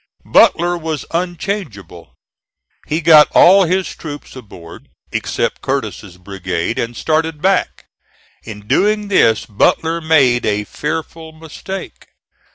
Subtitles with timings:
[0.25, 2.15] Butler was unchangeable.
[2.87, 7.85] He got all his troops aboard, except Curtis's brigade, and started back.
[8.43, 12.07] In doing this, Butler made a fearful mistake.